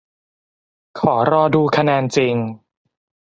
[0.99, 2.35] ขอรอดูคะแนนจริง